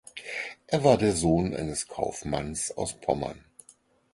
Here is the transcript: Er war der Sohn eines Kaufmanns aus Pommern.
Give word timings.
Er 0.65 0.83
war 0.83 0.97
der 0.97 1.13
Sohn 1.13 1.55
eines 1.55 1.87
Kaufmanns 1.87 2.75
aus 2.75 2.95
Pommern. 2.99 3.45